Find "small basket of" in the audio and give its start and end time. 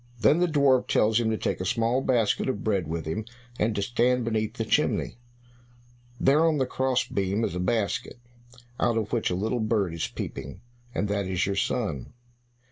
1.63-2.63